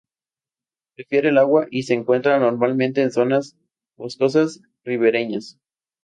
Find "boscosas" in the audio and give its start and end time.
3.97-4.59